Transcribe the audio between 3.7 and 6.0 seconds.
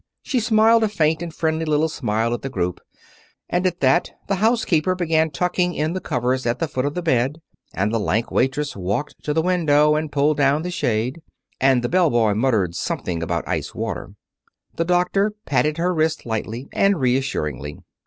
that the housekeeper began tucking in the